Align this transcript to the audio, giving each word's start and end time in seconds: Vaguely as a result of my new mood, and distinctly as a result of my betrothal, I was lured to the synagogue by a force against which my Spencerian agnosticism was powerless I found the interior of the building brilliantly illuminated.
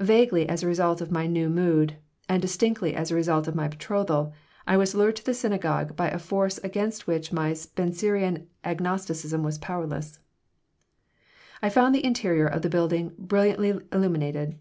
Vaguely 0.00 0.48
as 0.48 0.62
a 0.62 0.66
result 0.66 1.02
of 1.02 1.10
my 1.10 1.26
new 1.26 1.50
mood, 1.50 1.98
and 2.30 2.40
distinctly 2.40 2.94
as 2.94 3.10
a 3.10 3.14
result 3.14 3.46
of 3.46 3.54
my 3.54 3.68
betrothal, 3.68 4.32
I 4.66 4.78
was 4.78 4.94
lured 4.94 5.16
to 5.16 5.26
the 5.26 5.34
synagogue 5.34 5.94
by 5.94 6.08
a 6.08 6.18
force 6.18 6.56
against 6.64 7.06
which 7.06 7.30
my 7.30 7.52
Spencerian 7.52 8.46
agnosticism 8.64 9.42
was 9.42 9.58
powerless 9.58 10.18
I 11.60 11.68
found 11.68 11.94
the 11.94 12.06
interior 12.06 12.46
of 12.46 12.62
the 12.62 12.70
building 12.70 13.12
brilliantly 13.18 13.78
illuminated. 13.92 14.56